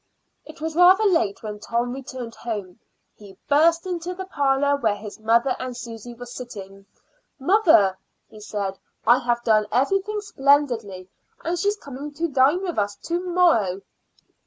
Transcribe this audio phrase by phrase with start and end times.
[0.45, 2.79] It was rather late when Tom returned home.
[3.17, 6.87] He burst into the parlor where his mother and Susy were sitting.
[7.37, 11.07] "Mother," he said, "I have done everything splendidly;
[11.45, 13.81] and she's coming to dine with us to morrow."